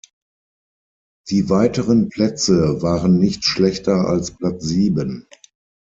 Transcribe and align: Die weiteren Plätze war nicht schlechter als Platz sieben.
Die 1.29 1.47
weiteren 1.51 2.09
Plätze 2.09 2.81
war 2.81 3.07
nicht 3.07 3.43
schlechter 3.45 4.07
als 4.07 4.31
Platz 4.31 4.63
sieben. 4.63 5.27